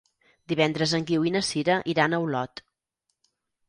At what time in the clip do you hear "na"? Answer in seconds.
1.37-1.43